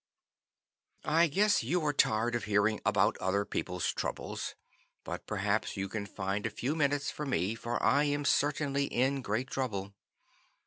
"I 1.05 1.27
guess 1.27 1.61
you 1.63 1.85
are 1.85 1.93
tired 1.93 2.33
of 2.33 2.45
hearing 2.45 2.81
about 2.83 3.19
other 3.19 3.45
people's 3.45 3.85
troubles, 3.93 4.55
but 5.03 5.27
perhaps 5.27 5.77
you 5.77 5.87
can 5.87 6.07
find 6.07 6.47
a 6.47 6.49
few 6.49 6.75
minutes 6.75 7.11
for 7.11 7.23
me, 7.27 7.53
for 7.53 7.77
I 7.83 8.05
am 8.05 8.25
certainly 8.25 8.85
in 8.85 9.21
great 9.21 9.47
trouble. 9.51 9.93